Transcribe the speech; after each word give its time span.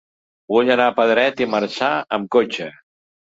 Vull 0.53 0.71
anar 0.75 0.87
a 0.91 0.93
Pedret 0.99 1.43
i 1.45 1.47
Marzà 1.55 1.91
amb 2.17 2.31
cotxe. 2.37 2.73